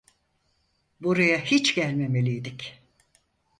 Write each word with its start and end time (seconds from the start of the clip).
Buraya 1.01 1.37
hiç 1.41 1.75
gelmemeliydik. 1.75 2.83